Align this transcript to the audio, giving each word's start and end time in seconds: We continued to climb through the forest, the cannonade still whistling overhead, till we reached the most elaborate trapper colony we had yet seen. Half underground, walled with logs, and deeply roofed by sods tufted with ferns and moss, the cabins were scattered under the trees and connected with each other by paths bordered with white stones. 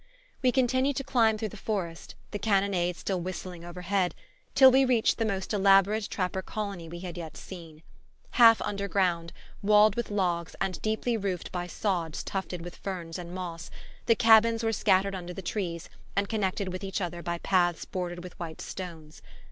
We 0.41 0.51
continued 0.51 0.95
to 0.95 1.03
climb 1.03 1.37
through 1.37 1.49
the 1.49 1.55
forest, 1.57 2.15
the 2.31 2.39
cannonade 2.39 2.95
still 2.95 3.21
whistling 3.21 3.63
overhead, 3.63 4.15
till 4.55 4.71
we 4.71 4.83
reached 4.83 5.19
the 5.19 5.25
most 5.25 5.53
elaborate 5.53 6.09
trapper 6.09 6.41
colony 6.41 6.89
we 6.89 7.01
had 7.01 7.17
yet 7.19 7.37
seen. 7.37 7.83
Half 8.31 8.63
underground, 8.63 9.31
walled 9.61 9.95
with 9.95 10.09
logs, 10.09 10.55
and 10.59 10.81
deeply 10.81 11.17
roofed 11.17 11.51
by 11.51 11.67
sods 11.67 12.23
tufted 12.23 12.63
with 12.63 12.77
ferns 12.77 13.19
and 13.19 13.31
moss, 13.31 13.69
the 14.07 14.15
cabins 14.15 14.63
were 14.63 14.73
scattered 14.73 15.13
under 15.13 15.35
the 15.35 15.41
trees 15.43 15.87
and 16.15 16.27
connected 16.27 16.73
with 16.73 16.83
each 16.83 16.99
other 16.99 17.21
by 17.21 17.37
paths 17.37 17.85
bordered 17.85 18.23
with 18.23 18.39
white 18.39 18.59
stones. 18.59 19.21